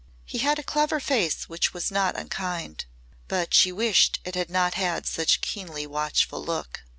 [0.25, 2.85] He had a clever face which was not unkind,
[3.27, 6.81] but she wished that it had not had such a keenly watchful look.